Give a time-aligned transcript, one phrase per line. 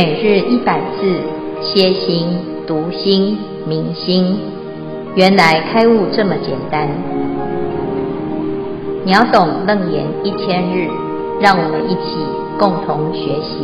[0.00, 1.20] 每日一百字，
[1.60, 2.28] 歇心、
[2.68, 4.38] 读心、明心，
[5.16, 6.88] 原来开悟这么简单。
[9.04, 10.86] 秒懂楞严一千日，
[11.40, 12.14] 让我们一起
[12.60, 13.58] 共同学习。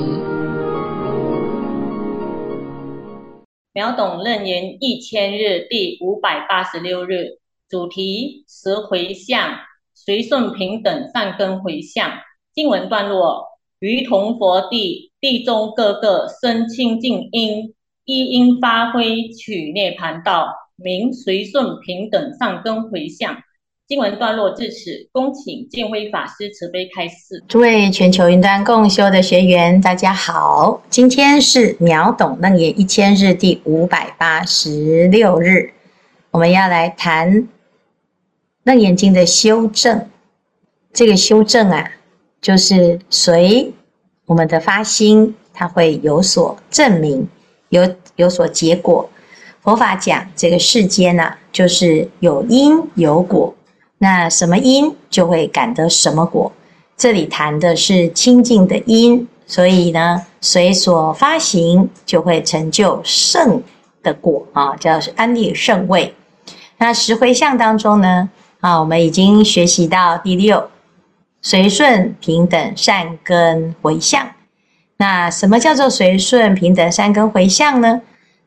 [3.72, 7.38] 秒懂楞严一千日第五百八十六日，
[7.70, 9.50] 主题：十回向，
[9.94, 12.10] 随顺平等善根回向。
[12.52, 13.54] 经文段落。
[13.80, 17.72] 于同佛地，地中各个生清净因，
[18.04, 23.34] 一因发挥取涅盘道，名随顺平等上根回向。
[23.88, 27.42] 经文段落至此，恭请见辉法师慈悲开示。
[27.48, 35.72] 诸位全球云端共修的学员，大家好，今天是秒懂楞严一千日第五百八十六日，
[36.32, 37.48] 我们要来谈
[38.64, 40.06] 楞严经的修正。
[40.92, 41.92] 这个修正啊。
[42.42, 43.72] 就是随
[44.26, 47.28] 我们的发心，它会有所证明，
[47.68, 49.08] 有有所结果。
[49.62, 53.54] 佛法讲这个世间呢、啊，就是有因有果，
[53.98, 56.52] 那什么因就会感得什么果。
[56.96, 63.62] 这里谈的是清净的因，所以呢，随所发行就会成就圣
[64.02, 66.14] 的果啊，叫安立圣位。
[66.78, 68.28] 那十回向当中呢，
[68.60, 70.70] 啊，我们已经学习到第六。
[71.46, 74.30] 随顺平等善根回向，
[74.96, 78.00] 那什么叫做随顺平等善根回向呢？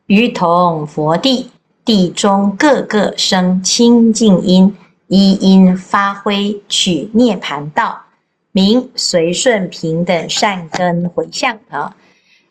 [0.06, 1.48] 于同佛地，
[1.84, 4.76] 地中各个生清净因，
[5.06, 8.02] 一因发挥取涅盘道，
[8.50, 11.94] 名随顺平等善根回向啊。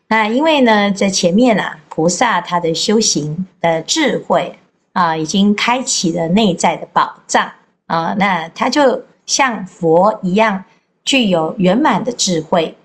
[0.07, 4.57] 那因为呢，在前面啊，菩萨他的修行的智慧
[4.93, 7.51] 啊，已经开启了内在的宝藏
[7.87, 9.03] 啊，那他就。
[9.27, 10.63] 像佛一样
[11.05, 12.75] 具有圆满的智慧，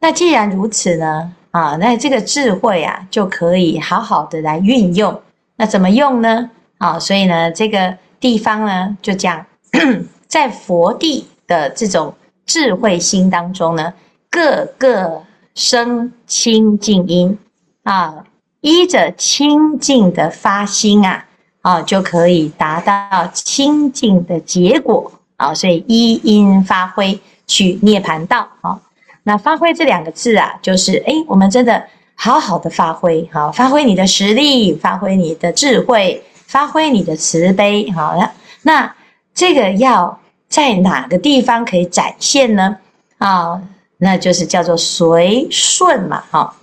[0.00, 1.32] 那既然如此呢？
[1.52, 5.20] 啊，那这个智慧啊，就可以好好的来运用。
[5.56, 6.50] 那怎么用呢？
[6.78, 9.44] 啊，所以呢，这个地方呢，就讲
[10.26, 12.14] 在佛地的这种
[12.46, 13.92] 智慧心当中呢，
[14.30, 15.22] 各个
[15.54, 17.38] 生清净因
[17.82, 18.24] 啊，
[18.62, 21.26] 依着清净的发心啊，
[21.60, 25.12] 啊，就可以达到清净的结果。
[25.42, 28.46] 啊，所以一因发挥去涅槃道。
[28.60, 28.80] 好，
[29.24, 31.82] 那发挥这两个字啊，就是哎，我们真的
[32.14, 37.90] 好好的发挥，好，发挥你的实力，发挥你的智慧，发挥你的慈悲。
[37.90, 38.32] 好，了
[38.62, 38.94] 那
[39.34, 42.76] 这个要在哪个地方可以展现呢？
[43.18, 43.60] 啊，
[43.98, 46.22] 那就是叫做随顺嘛。
[46.30, 46.54] 好，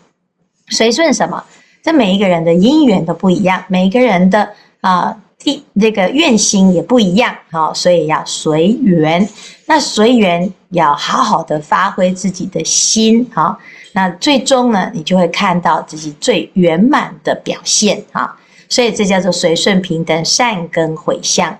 [0.69, 1.43] 随顺什么？
[1.83, 5.17] 这每一个人的因缘都不一样，每一个人的啊。
[5.41, 9.25] 第这个愿心也不一样，好，所以要随缘。
[9.67, 13.57] 那随缘要好好的发挥自己的心，好，
[13.93, 18.37] 那最终呢，你就会看到自己最圆满的表现，哈。
[18.67, 21.57] 所以这叫做随顺平等善根回向。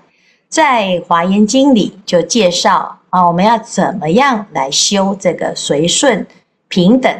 [0.50, 6.26] 在华严经里就介绍啊，我们要怎么样来修这个随顺
[6.68, 7.10] 平等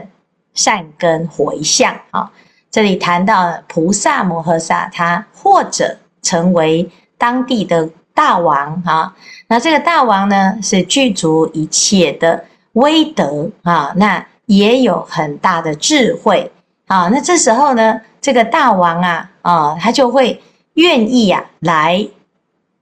[0.52, 2.30] 善根回向啊？
[2.70, 5.96] 这里谈到菩萨摩诃萨，他或者。
[6.22, 6.88] 成为
[7.18, 9.14] 当地的大王啊，
[9.48, 16.50] 那这个大王呢，是具足一切的威德啊，那也有很大的智慧
[16.86, 17.08] 啊。
[17.08, 20.42] 那这时候呢，这个大王啊啊，他就会
[20.74, 22.06] 愿意啊来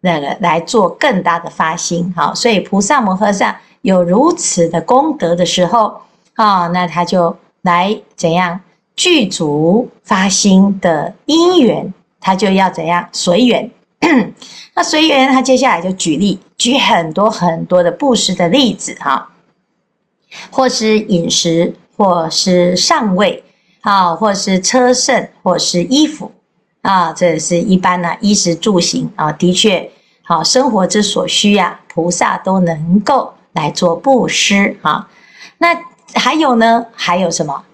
[0.01, 2.13] 那个来做更大的发心。
[2.17, 6.01] 好，所以菩萨摩诃萨有如此的功德的时候
[6.35, 8.61] 啊，那他就来怎样
[8.97, 11.93] 具足发心的因缘。
[12.21, 13.71] 他就要怎样随缘？
[14.75, 19.31] 那随缘，他接下来就举例，举很多很多的布施的例子哈，
[20.51, 23.43] 或是饮食，或是上位，
[23.81, 26.31] 啊，或是车胜，或是衣服，
[26.83, 29.91] 啊，这是一般呢，衣食住行啊，的确，
[30.23, 35.09] 好生活之所需啊，菩萨都能够来做布施啊。
[35.59, 35.77] 那
[36.15, 36.87] 还有呢？
[36.95, 37.65] 还有什么？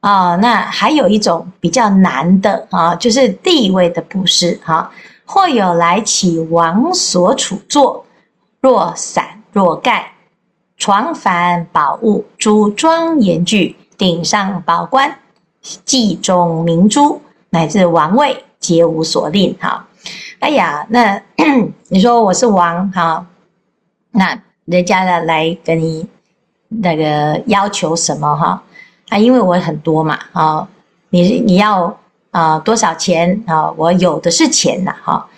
[0.00, 4.90] 啊、哦，那还有一种比较难的啊，就是地位的布施哈。
[5.26, 8.04] 或有来起王所处座，
[8.60, 10.12] 若伞若盖，
[10.76, 15.18] 幢幡宝物，诸庄严具，顶上宝冠，
[15.62, 19.86] 髻中明珠，乃至王位，皆无所令哈。
[20.40, 21.22] 哎呀，那
[21.88, 23.24] 你说我是王哈，
[24.10, 26.08] 那人家呢来跟你
[26.66, 28.60] 那个要求什么哈？
[29.10, 30.66] 啊，因为我很多嘛，啊，
[31.10, 31.94] 你你要
[32.30, 33.70] 啊、多少钱啊？
[33.76, 35.28] 我有的是钱呐，哈，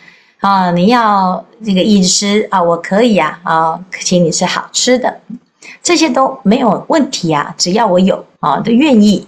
[0.41, 5.21] 啊，你要这个饮食啊，我可以啊，啊，请你吃好吃的，
[5.83, 9.27] 这些都没有问题啊，只要我有啊，都愿意。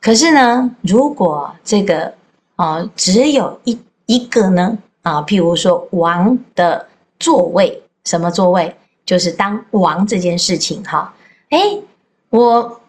[0.00, 2.14] 可是呢，如果这个
[2.56, 6.86] 啊只有一一个呢啊，譬如说王的
[7.18, 8.74] 座位，什么座位？
[9.04, 11.12] 就是当王这件事情哈，
[11.48, 11.82] 诶，
[12.28, 12.79] 我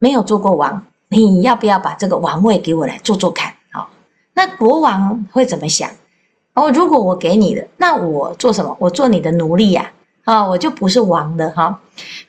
[0.00, 3.54] 没有做过王，你要不要把这个王位给我来做做看？
[3.70, 3.90] 好，
[4.32, 5.90] 那国王会怎么想？
[6.54, 8.74] 哦，如果我给你的，那我做什么？
[8.80, 9.92] 我做你的奴隶呀，
[10.24, 11.78] 啊，我就不是王的哈。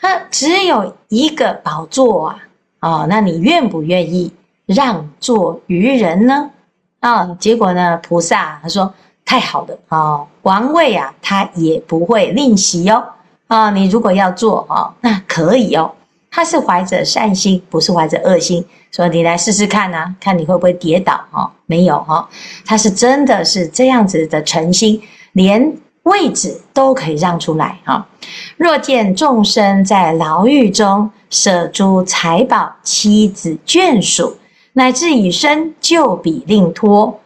[0.01, 2.39] 那只有一个宝座啊，
[2.81, 4.31] 哦，那你愿不愿意
[4.65, 6.51] 让座于人呢？
[6.99, 13.01] 啊，结果呢，菩萨他说太好了啊，王位啊，他也不会吝惜哟。
[13.47, 15.89] 啊，你如果要做啊，那可以哦。
[16.31, 21.51] 他是怀着善心，不是怀着恶心，所以你来试试看呐，看你会不会跌倒哈？
[21.65, 22.27] 没有哈，
[22.65, 25.01] 他是真的是这样子的诚心，
[25.33, 28.07] 连位置都可以让出来哈。
[28.55, 34.37] 若见众生在牢狱中舍诸财宝、妻子眷属，
[34.73, 37.19] 乃至以身就彼令托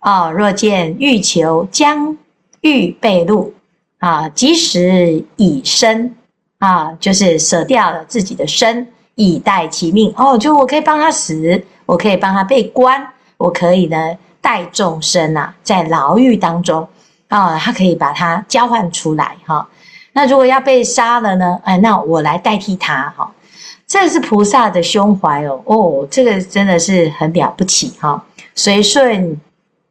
[0.00, 2.16] 啊，若见欲求将
[2.60, 3.50] 欲被戮。
[3.98, 6.14] 啊，即使以身
[6.60, 8.86] 啊，就是舍掉了自己的身，
[9.16, 10.14] 以代其命。
[10.16, 13.04] 哦，就我可以帮他死，我可以帮他被关，
[13.36, 16.86] 我可以呢代众生啊，在牢狱当中
[17.28, 19.68] 啊，他可以把他交换出来哈、
[20.12, 21.58] 那如果要被杀了呢？
[21.64, 23.32] 哎，那我来代替他哈、
[23.86, 28.22] 这是菩萨的胸怀哦，哦，这个真的是很了不起哈、
[28.54, 29.40] 随顺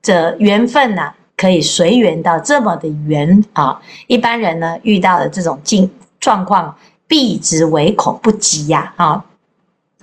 [0.01, 3.81] 着缘分呐、可以随缘到这么的缘啊！
[4.07, 5.89] 一般人呢遇到的这种境
[6.19, 6.75] 状况，
[7.07, 8.94] 避之唯恐不及呀！
[8.98, 9.24] 啊，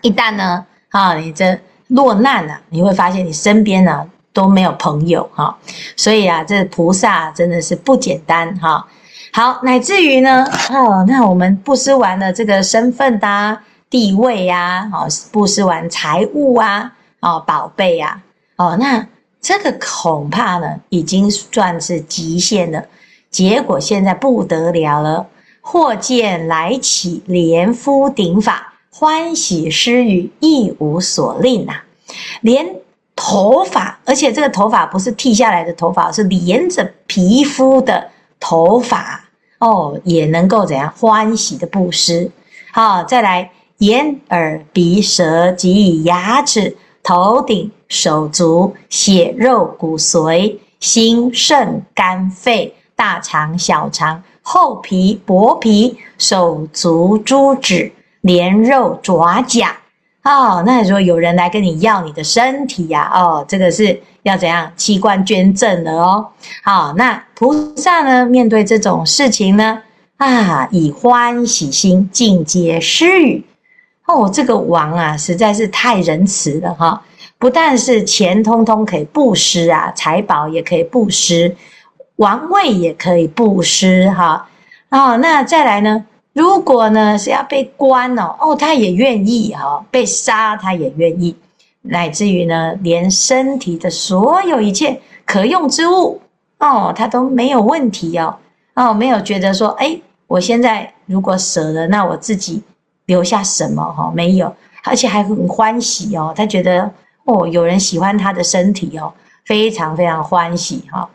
[0.03, 1.59] 一旦呢啊，你这
[1.89, 5.57] 落难了，你会发现你身边呢都没有朋友哈，
[5.97, 8.87] 所以啊，这菩萨真的是不简单哈。
[9.33, 18.23] 好，乃至于呢，哦，那我们布施完了这个身份呐、啊、地位呀，哦，布施完财物啊，哦，宝贝呀，
[18.57, 19.07] 哦，那。
[19.39, 22.83] 这个恐怕呢，已经算是极限了。
[23.31, 25.25] 结果现在不得了了，
[25.69, 31.85] 或见来起连敷顶法，欢喜施与，亦无所令呐、啊。
[32.43, 32.77] 连
[33.17, 38.09] 头发，而且这个头发不是剃下来的头发，是连着皮肤的
[38.39, 39.25] 头发
[39.59, 42.31] 哦，也能够怎样欢喜的布施。
[42.71, 46.77] 好，再来眼耳鼻舌及牙齿。
[47.03, 57.91] 头顶、手足、血肉骨髓、心肾肝肺、大肠、小肠、厚皮、薄皮、手足诸指、
[58.21, 59.77] 连肉爪甲。
[60.23, 66.25] 哦，那如果有人来跟你要你的身体呀、哦，这个是要怎样器官捐赠的哦。
[66.63, 69.83] 好，那菩萨呢，面对这种事情呢，
[70.19, 73.45] 啊，以欢喜心尽皆施与。
[74.07, 77.03] 哦，这个王啊，实在是太仁慈了哈！
[77.39, 81.57] 不但是钱通通可以布施啊，财宝也可以布施，
[82.17, 84.49] 王位也可以布施哈。
[84.91, 86.05] 哦，那再来呢？
[86.33, 91.35] 如果呢是要被关哦，哦，他也愿意哈，被杀他也愿意，
[91.83, 96.21] 乃至于呢，连身体的所有一切可用之物
[96.59, 98.37] 哦，他都没有问题哦，
[98.75, 102.63] 哦，没有觉得说，哎，我现在如果舍了，那我自己。
[103.07, 104.11] 留下什么哈？
[104.13, 106.35] 没有，而且还很欢喜哦。
[106.37, 106.91] 他觉得
[107.23, 109.13] 哦，有人喜欢他的身体哦，
[109.45, 111.09] 非常非常欢喜哈。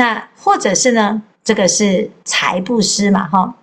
[0.00, 3.54] 那或者是呢，这个是财布施嘛哈？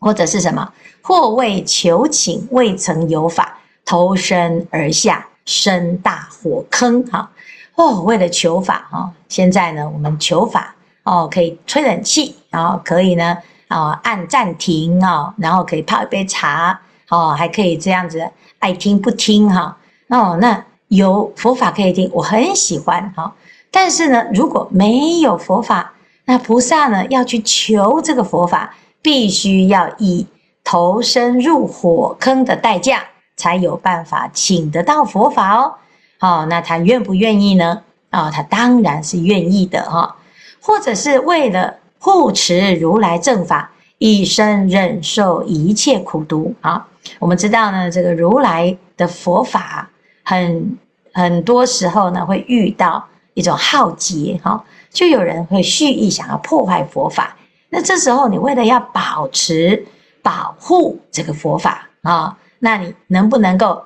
[0.00, 0.72] 或者是什么？
[1.02, 7.30] 或为求请，未曾有法，投身而下，生大火坑哈。
[7.76, 13.38] 哦，为了求法哈，现在呢，我们求法哦，可以吹冷气，然后可以呢，
[13.68, 16.80] 啊，按暂停哦，然后可以泡一杯茶。
[17.08, 18.28] 哦，还可以这样子，
[18.58, 19.76] 爱听不听哈。
[20.08, 23.32] 哦，那有佛法可以听，我很喜欢哈。
[23.72, 25.94] 但是呢，如果没有佛法，
[26.26, 30.24] 那菩萨呢要去求这个佛法，必须要以
[30.62, 33.02] 投身入火坑的代价，
[33.36, 35.74] 才有办法请得到佛法哦。
[36.20, 37.82] 哦，那他愿不愿意呢？
[38.10, 40.14] 啊、哦，他当然是愿意的哈。
[40.60, 43.70] 或者是为了护持如来正法。
[43.98, 46.84] 一生忍受一切苦毒啊！
[47.20, 49.88] 我们知道呢，这个如来的佛法
[50.24, 50.76] 很
[51.12, 57.36] 很多时候呢会遇到一种浩劫哈，就有人会蓄意想要破坏佛法。
[57.70, 59.86] 那这时候你为了要保持
[60.22, 63.82] 保护这个佛法啊，那你能不能够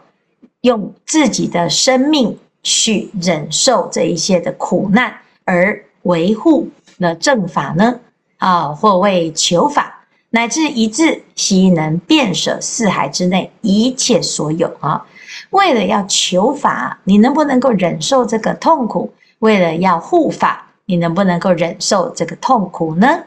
[0.62, 8.00] 用自己的生命去忍受这一些的苦难，而维护了正法呢？
[8.38, 9.92] 啊，或为求法。
[10.30, 15.06] 乃至一致，悉能遍舍四海之内一切所有啊！
[15.50, 19.14] 为了要求法，你能不能够忍受这个痛苦？
[19.40, 23.24] 为了要护法，你能不能够忍受这个痛苦呢？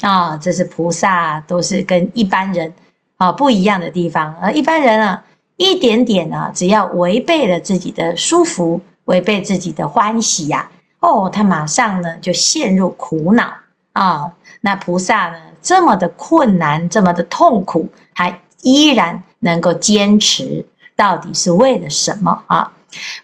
[0.00, 2.72] 啊，这是菩萨都是跟一般人
[3.18, 4.34] 啊不一样的地方。
[4.40, 5.22] 而一般人啊，
[5.56, 13.52] 一点点啊，只要违背了自己的舒服，违背自己的欢喜呀，哦，他马上呢就陷入苦恼
[13.92, 14.32] 啊。
[14.62, 20.64] 那菩萨呢，这么的困难，这么的痛苦，还依然能够坚持，
[20.96, 22.72] 到底是为了什么啊？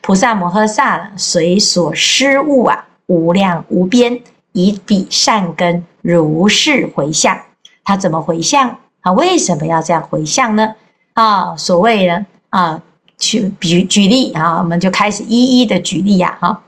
[0.01, 4.21] 菩萨摩诃萨呢，随所施物啊，无量无边，
[4.53, 7.41] 以彼善根如是回向。
[7.85, 8.79] 他怎么回向？
[9.03, 10.75] 他为什么要这样回向呢？
[11.15, 12.83] 啊，所谓呢啊，
[13.19, 16.37] 去举举例啊，我们就开始一一的举例呀。
[16.41, 16.63] 哈，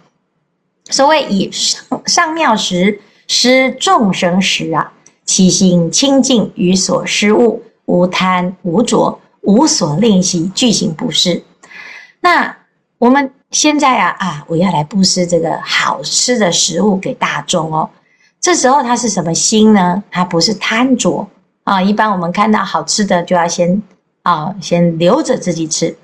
[0.90, 4.93] 所谓以上上妙时施众生时啊，
[5.25, 11.43] 其心清净，于所施物无贪无着，无所吝惜，具行布施。
[12.21, 12.57] 那
[12.99, 17.88] 我们现在啊啊，我要来布施这个好吃的食物给大众哦。
[18.40, 20.02] 这时候他是什么心呢？
[20.11, 21.25] 他不是贪着
[21.62, 21.81] 啊。
[21.81, 23.81] 一般我们看到好吃的，就要先
[24.23, 25.97] 啊先留着自己吃。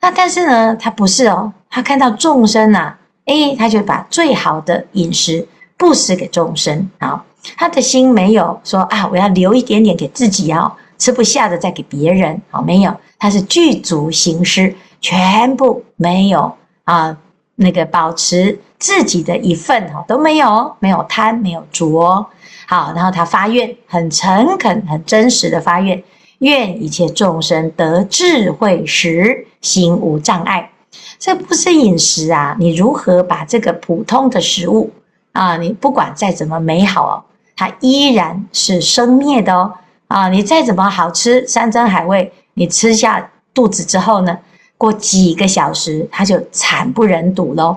[0.00, 1.52] 那但是呢，他不是哦。
[1.70, 7.24] 他看到众生、啊，诶，他就把最好的饮食布施给众生啊。
[7.56, 12.92] 他的心没有说啊，我要留一点点给自己哦，吃不下的再给别人啊，没有。
[13.16, 14.74] 他是具足行施。
[15.00, 16.52] 全部没有
[16.84, 17.16] 啊，
[17.54, 22.26] 那个保持自己的一份哈都没有，没有贪，没有着。
[22.66, 26.02] 好，然后他发愿，很诚恳、很真实的发愿，
[26.38, 30.70] 愿一切众生得智慧时，心无障碍。
[31.18, 34.90] 这不是饮食啊，你如何把这个普通的食物
[35.32, 37.14] 啊，你不管再怎么美好哦，
[37.56, 39.72] 它依然是生灭的哦。
[40.08, 44.38] 啊，你再怎么好吃，山珍海味，你吃下肚子之后呢？
[44.78, 47.76] 过几个小时，它就惨不忍睹喽。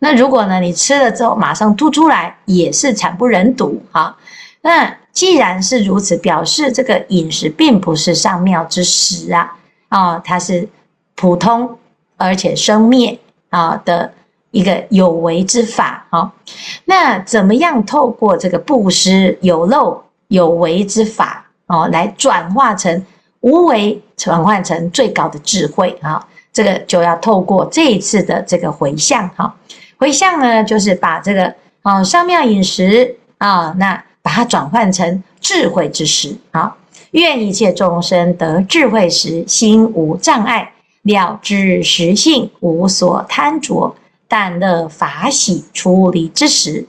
[0.00, 4.16] 那如果呢，你吃了之后马上吐出来，也是惨不忍睹哈。
[4.62, 9.56] 那既然是如此，表示这个饮食并不是上妙之食啊，
[9.88, 10.68] 啊，它是
[11.14, 11.76] 普通
[12.16, 13.18] 而且生灭
[13.50, 14.12] 啊的
[14.50, 16.32] 一个有为之法啊。
[16.84, 23.04] 那怎么样透过这个布施有漏有为之法哦，来转化成
[23.40, 26.24] 无为，转换成最高的智慧啊？
[26.58, 29.54] 这个就要透过这一次的这个回向哈，
[29.96, 36.76] 回向呢就是把这个啊上妙饮食啊，那把它转换成智慧之食啊，
[37.12, 40.72] 愿一切众生得智慧时，心无障碍，
[41.02, 43.94] 了知实性，无所贪着，
[44.26, 46.88] 但乐法喜出离之时，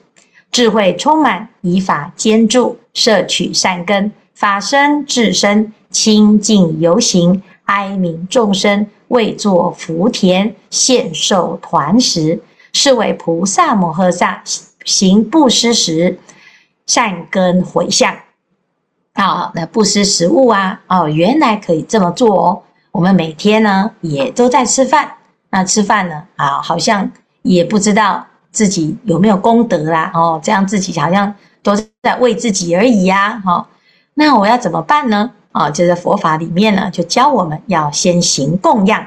[0.51, 8.87] 智慧充满，以法兼助，摄取善根，法身智身清净游行，哀悯众生。
[9.09, 12.41] 为作福田，献受团食，
[12.73, 14.41] 是为菩萨摩诃萨
[14.85, 16.17] 行布施时
[16.87, 18.15] 善根回向。
[19.13, 22.63] 好，那布施食物啊，哦，原来可以这么做哦。
[22.91, 25.11] 我们每天呢也都在吃饭，
[25.49, 27.11] 那吃饭呢啊，好像
[27.41, 33.67] 也不知道自己有没有功德啦，哦，这样自己好像都在为自己而已呀，哈。
[34.13, 35.31] 那我要怎么办呢？
[35.51, 39.05] 啊，就在佛法里面呢，就教我们要先行供养。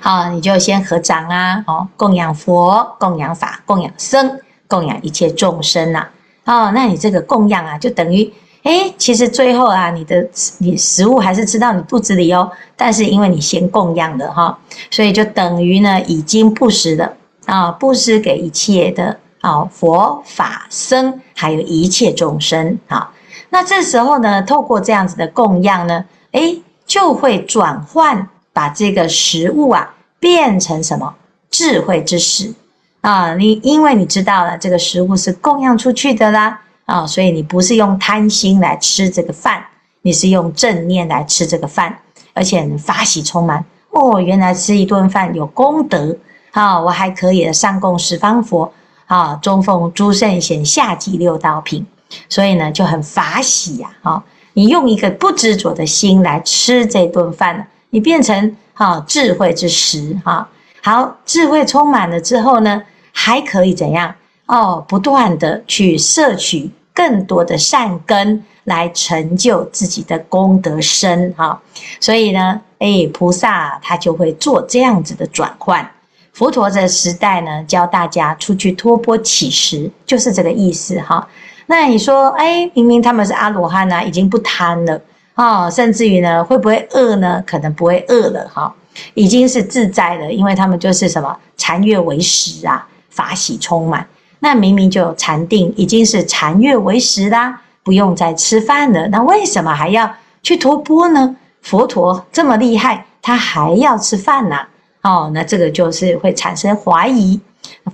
[0.00, 6.08] 好，你就先合掌啊，哦，供养佛，供养法，供养僧，供养一切众生呐。
[6.44, 10.26] 哦，那你这个供养啊，就等于，诶，其实最后啊，你的
[10.58, 12.50] 你食物还是吃到你肚子里哦。
[12.76, 14.58] 但是因为你先供养了哈，
[14.90, 17.12] 所以就等于呢，已经布施了
[17.46, 23.10] 啊，布施给一切的啊佛法僧，还有一切众生啊。
[23.50, 31.14] 那这时候呢，透过这样子的供养呢，诶，就会转换，把这个食物啊变成什么
[31.50, 32.52] 智慧之食
[33.00, 33.34] 啊？
[33.34, 39.64] 你因为你知道了这个食物是供养出去的啦啊，所以你不是用贪心来吃这个饭，
[40.02, 41.98] 你是用正念来吃这个饭，
[42.34, 44.20] 而且你法喜充满哦。
[44.20, 46.16] 原来吃一顿饭有功德
[46.52, 46.80] 啊！
[46.80, 48.72] 我还可以上供十方佛
[49.06, 51.86] 啊，中奉诸圣贤，下济六道品。
[52.28, 53.90] 所以呢，就很法喜呀！
[54.02, 54.22] 啊，
[54.54, 60.48] 你用一个不执着的心来吃这顿饭，你变成哈智慧之食哈。
[60.82, 64.14] 好，智慧充满了之后呢，还可以怎样？
[64.46, 71.60] 哦，不断的去摄取更多的善根，来成就自己的功德身哈。
[72.00, 75.88] 所以呢，诶，菩萨他就会做这样子的转换。
[76.32, 81.28] 佛陀的时代呢，教大家出去托钵乞食，就是这个意思哈。
[81.70, 84.98] 那你说，哎，明明他们是阿罗汉啊，已经不贪了
[85.34, 87.44] 啊，甚至于呢，会不会饿呢？
[87.46, 88.74] 可能不会饿了哈。
[89.12, 94.04] 已经是自在了，因为他们就是什么禅悦为食啊，法喜充满。
[94.40, 99.06] 那明明就有禅定，已经是禅悦为食啦，不用再吃饭了。
[99.08, 100.10] 那为什么还要
[100.42, 101.36] 去托钵呢？
[101.60, 104.56] 佛陀这么厉害，他还要吃饭呢、
[105.02, 107.38] 哦，那这个就是会产生怀疑。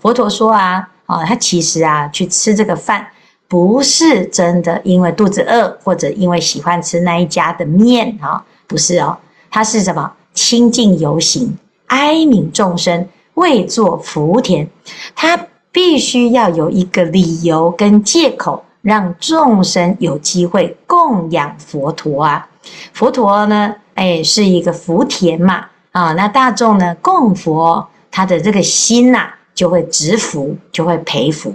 [0.01, 3.05] 佛陀说啊，哦，他其实啊去吃这个饭，
[3.49, 9.17] 不是真的因为肚子饿，或者因为喜欢吃那一家的面啊、不是哦，
[9.51, 10.13] 他是什么？
[10.33, 14.69] 清净游行，哀悯众生，为作福田。
[15.15, 15.47] 他。
[15.75, 22.49] 必须要有一个理由跟借口，让众生有机会供养佛陀啊。
[22.93, 31.53] 佛陀呢，哎，是一个福田嘛，啊，那大众呢供佛，他的这个心呐、啊，就会植福，就会培福。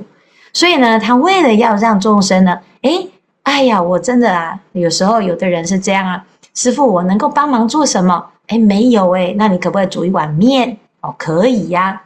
[0.59, 3.07] 所以呢，他为了要让众生呢，哎，
[3.43, 8.25] 哎呀，我真的啊，有时候有的人是这样啊，师父，我能够帮忙做什么？
[8.47, 10.77] 哎，没有哎，那你可不可以煮一碗面？
[10.99, 12.01] 哦，可以呀，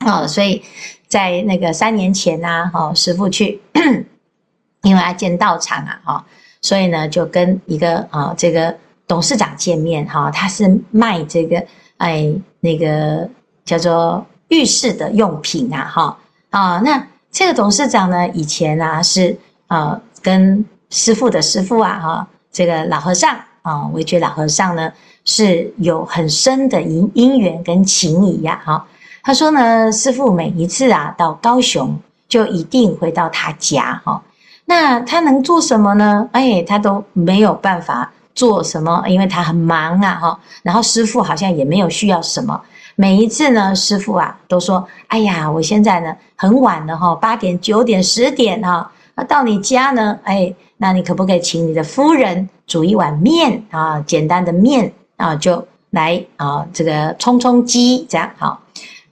[0.00, 0.62] 啊，所以。
[1.08, 3.60] 在那个三年前呐，哈，师父去，
[4.82, 6.24] 因为要建道场啊，哈，
[6.60, 8.72] 所以呢，就跟一个啊，这个
[9.08, 11.60] 董事长见面，哈，他是卖这个，
[11.96, 13.28] 哎，那个
[13.64, 16.16] 叫做浴室的用品啊，哈，
[16.50, 19.36] 啊，那这个董事长呢，以前啊是
[19.68, 24.92] 啊，跟师父的师父啊，哈，这个老和尚啊，惟觉老和尚呢，
[25.24, 28.84] 是有很深的因因缘跟情谊呀，哈。
[29.22, 31.96] 他说呢，师父每一次啊到高雄，
[32.28, 34.20] 就一定回到他家哈。
[34.64, 36.28] 那他能做什么呢？
[36.32, 40.40] 哎，他都没有办法做什么，因为他很忙啊哈。
[40.62, 42.60] 然后师父好像也没有需要什么。
[43.00, 53.98] 每一次呢，师父啊都说：“哎呀，我现在呢很晚了哈，八点、九点、十点哈，那到你家呢，哎，那你可不可以请你的夫人煮一碗面啊？
[54.06, 58.60] 简单的面啊，就来啊，这个充充饥这样好。”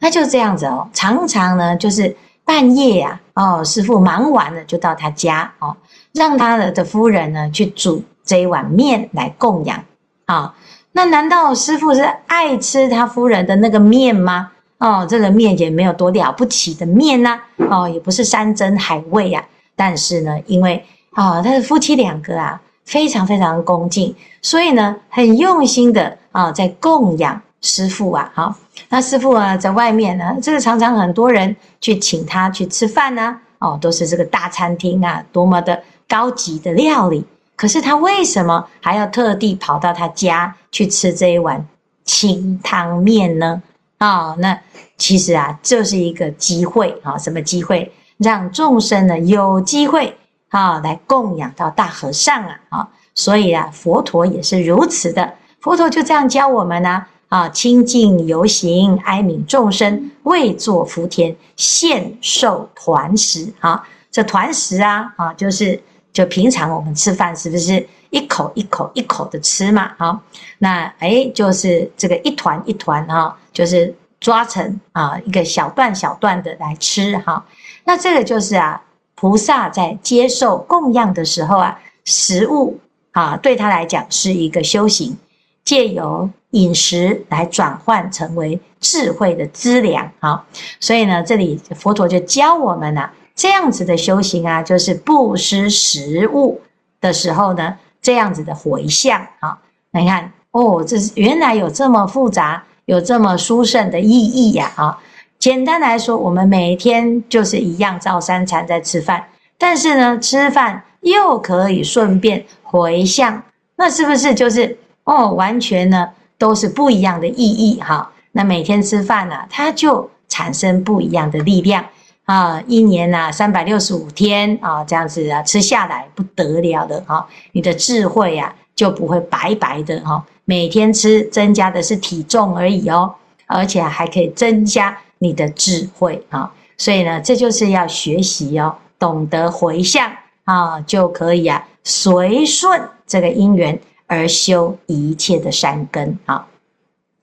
[0.01, 5.75] 那就这样子哦，常常呢就是半夜啊，哦，师父忙完了就到他家哦，
[6.13, 9.83] 让他的的夫人呢去煮这一碗面来供养
[10.27, 10.55] 啊。
[10.99, 14.51] 那难道师父是爱吃他夫人的那个面吗？
[14.79, 17.39] 哦，这个面也没有多了不起的面呐，
[17.71, 19.41] 哦，也不是山珍海味啊。
[19.77, 27.41] 但是呢，因为啊，他的夫妻两个啊非常非常恭敬，所以呢很用心的啊在供养。
[27.61, 28.53] 师父啊，好，
[28.89, 37.25] 那师父啊，在外面呢，这个常常很多人去请他去吃饭呢，哦，都是这个大餐厅啊，多么的高级的料理。
[37.59, 41.67] 可是他为什么还要特地跑到他家去吃这一碗
[42.05, 43.61] 清汤面呢？
[43.99, 44.57] 啊，那
[44.97, 47.93] 其实啊，就是一个机会啊，什么机会？
[48.19, 50.17] 让众生呢有机会
[50.51, 57.05] 啊来供养到大和尚啊，啊，所以啊，佛陀也是如此的，佛陀就这样教我们呢。
[57.29, 63.53] 啊，清净游行，哀悯众生，为作福田，现受团食。
[63.61, 65.79] 啊，这团食啊，啊，就是
[66.19, 69.93] 就平常我们吃饭是不是一口一口一口的吃嘛？
[69.97, 70.21] 好，
[70.59, 77.47] 那诶就是这个一团一团哈，就是抓成啊一个小段小段的来吃哈。
[77.85, 78.83] 那这个就是啊，
[79.15, 82.81] 菩萨在接受供养的时候啊，食物
[83.13, 85.17] 啊对他来讲是一个修行，
[85.65, 86.29] 借由。
[86.53, 90.47] 饮食来转换成为智慧的资粮，好，
[90.81, 96.61] 所以呢，这里佛陀就教我们呐、这样子的修行啊，就是不失食物
[97.01, 99.57] 的时候呢，这样子的回向，啊，
[99.93, 104.99] 你看哦，这是原来有这么复杂，有这么殊胜的意义呀，啊，
[105.39, 109.25] 简单来说，我们每天就是一样照三餐在吃饭，
[109.57, 113.41] 但是呢，吃饭又可以顺便回向，
[113.77, 116.11] 那是不是就是哦，完全呢？
[116.39, 121.85] 都是不一样的意义哈，那每天吃饭呢，它就产生不一样的力量。
[122.29, 122.63] 啊！
[122.67, 130.23] 一年呐，三百六十五天啊，这样子啊，吃下来不得了的哈，你的智慧呀就不会白白的哈。
[130.45, 133.15] 每天吃增加的是体重而已哦，
[133.47, 136.53] 而且还可以增加你的智慧啊！
[136.77, 140.13] 所以呢，这就是要学习哦，懂得回向
[140.45, 143.81] 啊，就可以啊，随顺这个因缘。
[144.11, 146.49] 而修一切的善根，好，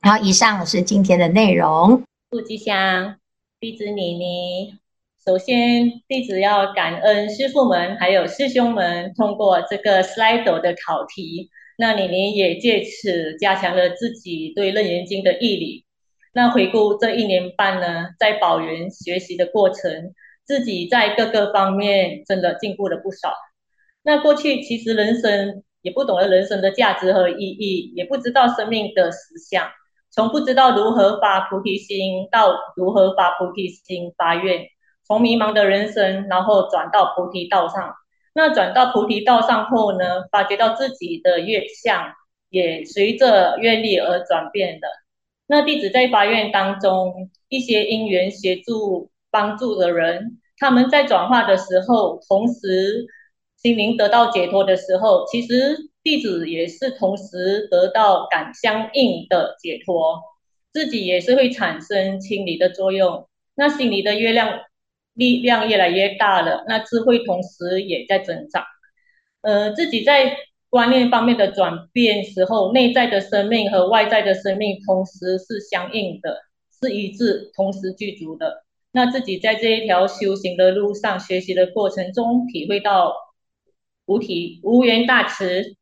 [0.04, 2.04] 好，以上是今天的内容。
[2.30, 3.16] 祝吉祥，
[3.60, 4.85] 弟子妮妮。
[5.26, 15.84] 首先，弟子要感恩师父们还有师兄们通过这个 Slido 的考题，那妮妮也借此加强了自己对《楞严经》的义理。
[16.32, 20.14] 那回顾这一年半呢，在宝源学习的过程，
[20.46, 23.34] 自己在各个方面真的进步了不少。
[24.04, 25.64] 那过去其实人生。
[25.82, 29.70] 也不懂得人生的价值和意义，也不知道生命的实相，
[30.10, 34.62] 从不知道如何发菩提心到如何发菩提心发愿，
[35.08, 37.94] 从迷茫的人生，然后转到菩提道上。
[38.34, 42.14] 那转到菩提道上后呢，发觉到自己的月相
[42.50, 44.88] 也随着愿力而转变的。
[45.48, 53.06] 那弟子在发愿当中，一些因缘协助帮助的人，他们在转化的时候，同时
[53.56, 60.20] 心灵得到解脱的时候，其实弟子也是同时得到感相应的解脱，
[60.74, 63.28] 自己也是会产生清理的作用。
[63.56, 64.60] 那心里的月亮
[65.16, 68.64] 力量越来越大了，那智慧同时也在增长。
[69.42, 70.38] 呃，自己在。
[70.68, 76.42] 观念方面的转变时候，内在的生命和外在的生命同时是相应的，
[76.82, 78.66] 是一致，同时具足的。
[78.92, 83.16] 那自己在这一条修行的路上，学习的过程中，体会到
[84.06, 85.78] 无体无缘大慈，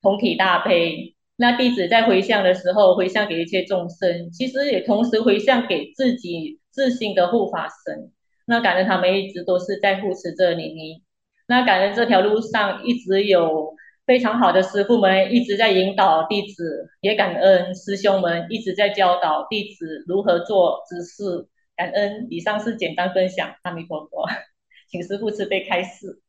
[0.00, 1.16] 同体大悲。
[1.34, 8.12] 那弟子在回向的时候，回向给一切众生，其实也同时回向给自己自心的护法神。
[8.46, 11.02] 那感恩他们一直都是在护持着妮妮。
[11.46, 13.76] 那感恩这条路上一直有。
[14.06, 21.48] 非常好的师傅们一直在引导弟子，也感恩师兄们一直在教导弟子如何做执事。
[21.74, 24.28] 感恩以上是简单分享，阿弥陀佛，
[24.88, 26.20] 请师傅慈悲开示。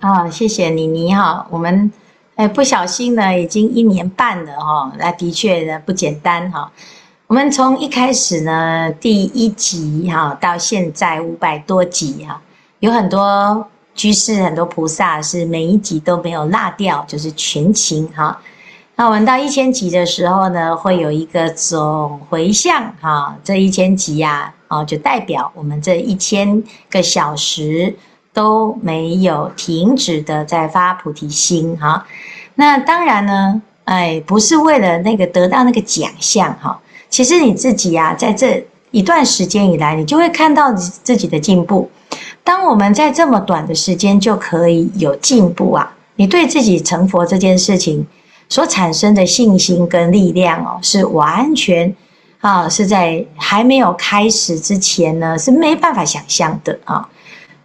[0.00, 1.92] 啊，谢谢妮妮哈，我们
[2.36, 6.72] 哎不小心呢，已经一年半了哈，那的确呢不简单哈。
[7.28, 12.40] 我们从一开始呢第一集哈到现在五百多集哈，
[12.80, 13.66] 有很多。
[13.96, 18.38] 居士很多菩萨是每一集都没有落掉，就是全勤哈。
[18.94, 23.34] 那我们到一千集的时候呢，会有一个总回向哈。
[23.42, 27.96] 这一千集呀，啊，就代表我们这一千个小时
[28.34, 32.06] 都没有停止的在发菩提心哈。
[32.56, 36.78] 那当然呢，哎，不是为了那个得到那个奖项哈。
[37.08, 41.90] 其实你自己呀，在这一段时间以来，你就会看到自己的进步。
[42.42, 48.06] 当我们在这么短的时间就可以有进步啊，你对自己成佛这件事情
[48.48, 51.94] 所产生的信心跟力量哦，是完全
[52.40, 57.08] 啊，是在还没有开始之前呢，是没办法想象的啊。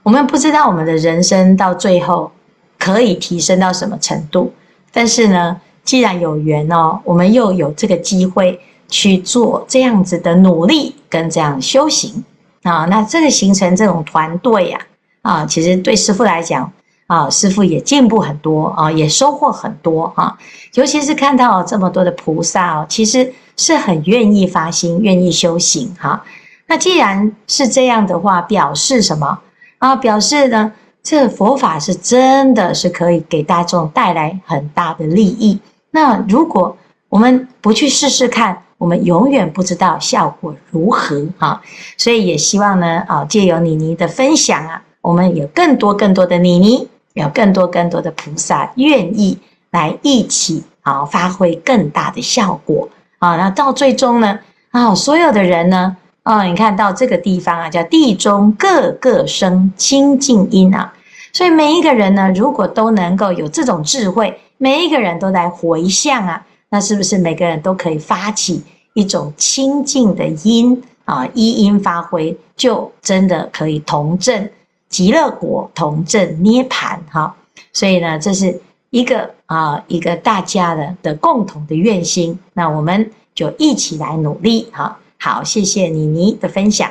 [0.03, 2.31] 我们不知道我们的人生到最后
[2.79, 4.51] 可以提升到什么程度，
[4.91, 8.59] 但是呢，既然有缘哦，我们又有这个机会
[8.91, 12.23] 去做这样子的努力跟这样修行。
[12.61, 14.79] 啊，那这个形成这种团队呀，
[15.23, 16.71] 啊，其实对师父来讲，
[17.07, 20.37] 啊，师父也进步很多啊，也收获很多啊，
[20.75, 26.23] 尤其是看到这么多的菩萨哦，其实是很愿意发心、愿意修行哈。
[26.67, 29.39] 那既然是这样的话，表示什么
[29.79, 29.95] 啊？
[29.95, 35.59] 表示呢，这佛法是真的是可以给大众带来很大的利益。
[35.89, 36.77] 那如果
[37.09, 41.61] 我们不去试试看，我们永远不知道效果如何啊，
[41.97, 49.37] 所以也希望呢啊，借由妮妮的分享啊，我们有更多更多的妮妮，有更多更多的菩萨愿意
[49.69, 52.89] 来一起啊，发挥更大的效果
[53.19, 53.37] 啊。
[53.37, 54.39] 那到最终呢
[54.71, 60.91] 啊，所有的人呢啊，你看到这个地方啊，叫地中各个生清净音啊，
[61.31, 66.43] 所以每一个人呢，如果都能够有这种智慧，每一个人都来回向啊。
[66.71, 71.27] 那是不是每个人都可以发起一种清净的音啊？
[71.33, 74.49] 一音发挥，就真的可以同证
[74.87, 77.35] 极乐国，同证涅槃哈。
[77.73, 82.39] 所以呢，这是一个啊，一个大家的的共同的愿心。
[82.53, 84.97] 那我们就一起来努力哈。
[85.19, 86.89] 好，谢谢妮妮的分享。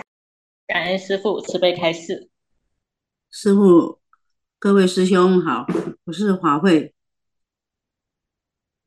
[0.66, 2.28] 感恩师父慈悲开示。
[3.30, 3.98] 师父，
[4.58, 5.64] 各位师兄好，
[6.04, 6.92] 我是华慧。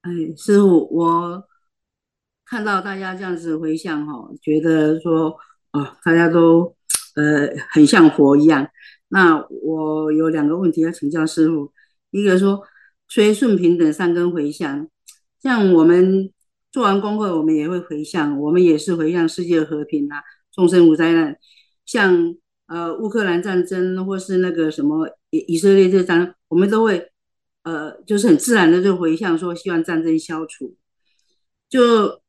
[0.04, 1.46] 哎，师傅，我
[2.46, 5.34] 看到大家这样子回向哈，觉得说
[5.72, 6.76] 哦，大家都
[7.16, 8.68] 呃很像佛一样。
[9.08, 11.72] 那我有两个问题要请教师傅，
[12.12, 12.62] 一个说
[13.08, 14.90] 随顺平等善根回向，
[15.42, 16.30] 像我们
[16.70, 21.38] 做完功课，我们也会回向，我们也是回向世界和平啊，众生无灾难。
[21.86, 22.36] 像
[22.68, 27.13] 呃乌克兰战争或是那个什么以以色列这战，我们都会。
[27.64, 30.76] 呃，就是很自然的就回向说，希望战争消除，
[31.70, 32.22] 就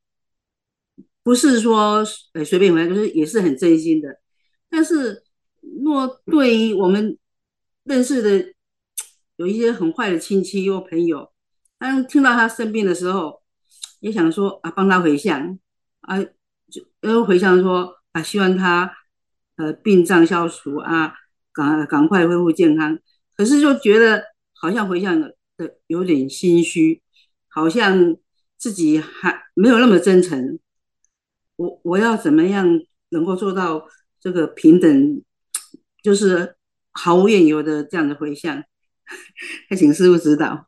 [1.25, 4.21] 不是说呃随便回来，就是也是很真心的。
[4.71, 5.25] 但是
[5.83, 7.19] 若对于我们
[7.83, 8.55] 认识的
[9.35, 11.33] 有一些很坏的亲戚或朋友，
[11.79, 13.43] 当听到他生病的时候，
[13.99, 15.59] 也想说啊帮他回向
[16.03, 16.23] 啊，
[16.71, 18.89] 就又回向说啊希望他
[19.57, 21.13] 呃病障消除啊，
[21.53, 22.97] 赶赶快恢复健康。
[23.37, 24.33] 可是就觉得。
[24.65, 25.37] 好像回向的
[25.89, 27.03] 有点心虚，
[27.49, 28.17] 好像
[28.57, 30.59] 自己还没有那么真诚，
[31.57, 32.67] 我我要怎么样
[33.11, 33.87] 能够做到
[34.19, 35.23] 这个平等，
[36.03, 36.57] 就是
[36.93, 38.65] 毫无怨尤的这样的回向？
[39.69, 40.67] 还请师父指导。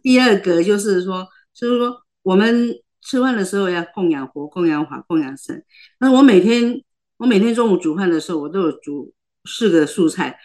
[0.00, 5.60] 第二个就是说，就是说我们吃饭的时候要供养佛、供养法、供养僧。
[5.98, 6.84] 那我每天
[7.16, 9.12] 我每天中午煮饭的时候，我都有煮
[9.44, 10.38] 四个素菜。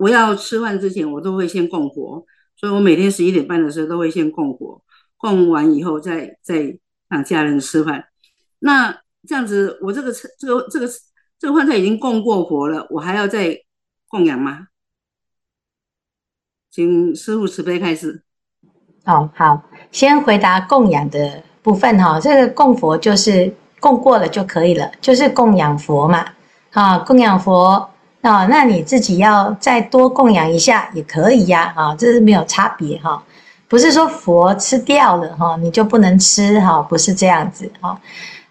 [0.00, 2.24] 我要吃饭之前，我都会先供佛，
[2.56, 4.82] 所以我每天十一点半的时候都会先供佛，
[5.18, 6.78] 供完以后再再
[7.10, 8.06] 让家人吃饭。
[8.60, 10.88] 那这样子，我这个这个这个
[11.38, 13.54] 这个饭菜已经供过佛了，我还要再
[14.08, 14.68] 供养吗？
[16.70, 18.24] 请师父慈悲开示。
[19.04, 22.18] 哦，好，先回答供养的部分哈。
[22.18, 26.24] 这个供佛就是供过了就可以了，就是供养佛嘛。
[26.70, 27.90] 啊，供养佛
[28.22, 31.72] 啊，那你自己要再多供养一下也可以呀。
[31.76, 33.22] 啊，这是没有差别哈，
[33.68, 37.98] 不是说佛吃掉了哈，你就不能吃哈，不是这样子哈。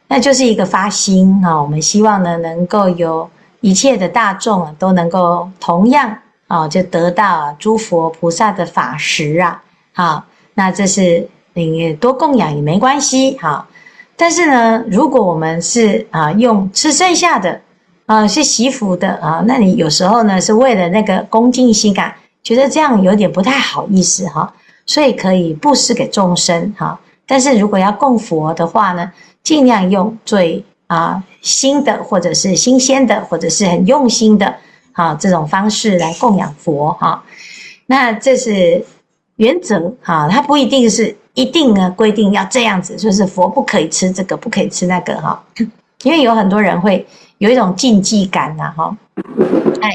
[0.08, 3.30] 那就是一个发心哈，我们希望呢，能够有
[3.62, 9.62] 一切的大众啊都能够同样啊，就得到诸佛菩萨的法食啊，
[9.94, 10.24] 好。
[10.56, 13.66] 那这是你多供养也没关系哈，
[14.18, 17.62] 但是呢，如果我们是啊用吃剩下的
[18.10, 24.52] 啊是惜福的啊，那你有时候呢是为了那个恭敬心感，觉得这样有点不太好意思哈，
[24.88, 27.00] 所以可以布施给众生哈。
[27.28, 29.12] 但是如果要供佛的话呢，
[29.43, 34.56] 尽量用最啊新的或者是新鲜的或者是很用心的
[34.93, 37.24] 啊这种方式来供养佛哈。
[37.86, 38.84] 那这是。
[39.36, 45.41] 原则哈，它不一定是一定呢规定要这样子，就是佛不可以吃这个，不可以吃那个哈。
[46.04, 47.08] 因为有很多人会
[47.39, 48.95] 有一种禁忌感呐哈，
[49.82, 49.89] 哎，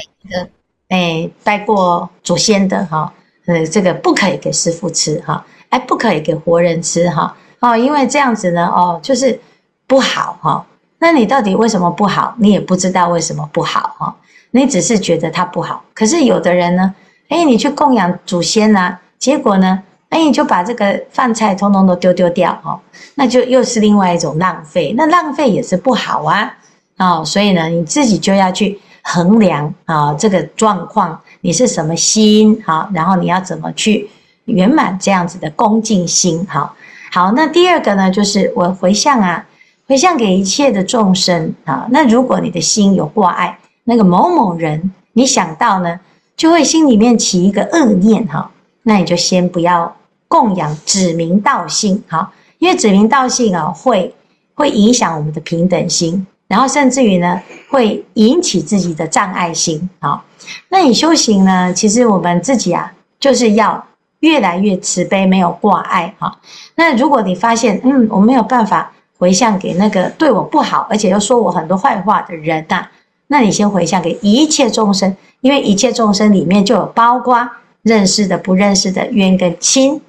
[0.88, 3.12] 哎，拜过祖先的哈，
[3.46, 9.38] 呃，这个不可以给师父吃哈，哎，不可以给活人吃哈，哦，因为这样子呢，哦，就是
[9.86, 10.66] 不好哈。
[10.98, 12.34] 那你到底为什么不好？
[12.38, 14.16] 你也不知道为什么不好哈，
[14.52, 15.84] 你只是觉得它不好。
[15.94, 16.94] 可是有的人呢，
[17.28, 18.98] 哎，你去供养祖先呐。
[19.18, 19.82] 结果呢？
[20.10, 22.78] 哎，你就把这个饭菜通通都丢丢掉哦，
[23.16, 24.94] 那就又是另外一种浪费。
[24.96, 26.54] 那浪费也是不好啊，
[26.98, 34.08] 哦，所以呢，你自己就要去衡量啊，这个状况你是什么心好，然后你要怎么去
[34.44, 36.74] 圆满这样子的恭敬心好。
[37.10, 39.46] 好，那第二个呢，就是我回向啊，
[39.86, 41.86] 回向给一切的众生啊。
[41.90, 46.00] 那如果你的心有挂碍，那个某某人，你想到呢，
[46.36, 48.50] 就会心里面起一个恶念哈。
[48.82, 49.96] 那你就先不要
[50.28, 54.14] 供养指名道姓，好，因为指名道姓啊，会
[54.54, 60.24] 会影响我们的平等心，然后甚至于呢，会引起自己的障碍心，好。
[60.68, 63.86] 那你修行呢，其实我们自己啊，就是要
[64.20, 66.38] 越来越慈悲，没有挂碍，哈。
[66.74, 72.86] 那如果你发现，嗯，我没有办法回向给那个对我不好，而且又说我很多坏话的人呐，
[73.28, 77.48] 那你先回向给一切众生，因为一切众生里面就有包括。
[77.84, 80.00] 认识的、不认识的，冤跟亲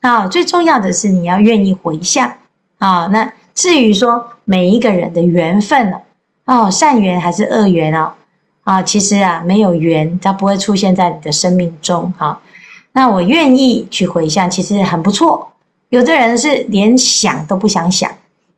[0.00, 2.32] 啊，最重要的是你要愿意回向
[2.78, 3.06] 啊。
[3.08, 5.92] 那至于说每一个人的缘分，
[6.46, 8.10] 哦，善缘还是恶缘哦，
[8.64, 12.40] 啊，其实啊，没有缘，它不会出现在你的生命中哈。
[12.92, 15.46] 那我愿意去回向，其实很不错。
[15.90, 18.10] 有的人是连想都不想想，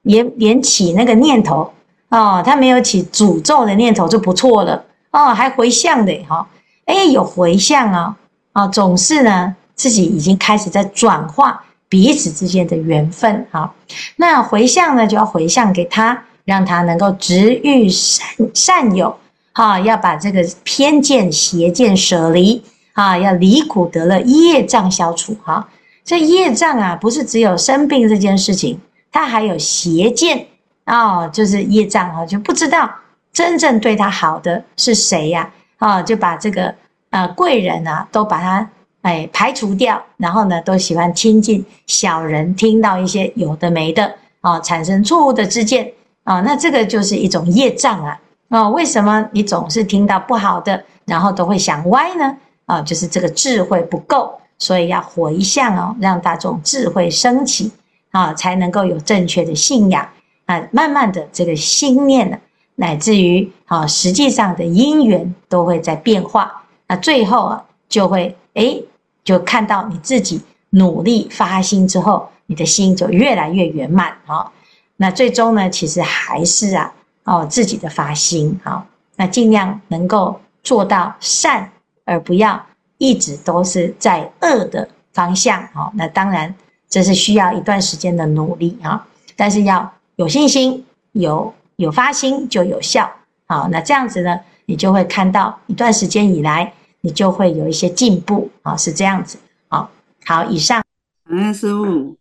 [0.03, 1.68] 连连起那个念头
[2.11, 6.46] 哦，他没有起诅咒的念头就不错了哦，还回向的哈，
[6.85, 8.16] 哎，有回向啊。
[8.53, 13.46] 啊，总是呢，自己已经开始在转化彼此之间的缘分。
[13.50, 13.74] 好，
[14.16, 19.14] 那回向呢，就要回向给他，让他能够值遇善善友。
[19.53, 22.62] 哈，要把这个偏见邪见舍离。
[22.94, 25.37] 啊，要离苦得乐，业障消除。
[25.42, 25.68] 哈，
[26.05, 28.81] 这业障啊，不是只有生病这件事情，
[29.12, 30.46] 他还有邪见
[30.85, 32.90] 啊，就是业障啊，就不知道
[33.33, 35.50] 真正对他好的是谁呀？
[35.79, 36.74] 啊，就把这个。
[37.11, 38.70] 啊，贵人啊，都把他
[39.02, 45.92] 哎排除掉，然后呢，都喜欢亲近小人，听到一些有的没的啊，产生错误的知见
[46.24, 48.68] 啊，那这个就是一种业障啊啊！
[48.68, 52.36] 为什么你总是听到不好的，然后都会想歪呢？
[52.66, 57.72] 啊，就是这个智慧不够，所以要回向哦，让大众智慧升起
[58.10, 60.06] 啊，才能够有正确的信仰
[60.46, 62.38] 啊，慢慢的这个心念呢，
[62.76, 66.62] 乃至于啊，实际上的因缘都会在变化。
[66.86, 68.84] 那最后啊，就会诶，
[69.24, 74.50] 就看到你自己努力发心之后，你的心就越来越圆满啊。
[74.96, 76.92] 那最终呢，其实还是啊，
[77.24, 81.70] 哦，自己的发心好，那尽量能够做到善，
[82.04, 82.66] 而不要
[82.98, 85.90] 一直都是在恶的方向啊。
[85.94, 86.54] 那当然，
[86.88, 89.06] 这是需要一段时间的努力啊，
[89.37, 93.11] 但是要有信心有有发心就有效。
[93.46, 99.38] 好，那这样子呢，你就会看到一段时间以来，你就会有一些进步啊，是这样子。
[99.68, 99.90] 好，
[100.24, 100.82] 好，以上。
[101.24, 102.16] 哎，师父。